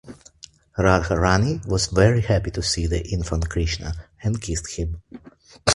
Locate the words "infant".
3.09-3.47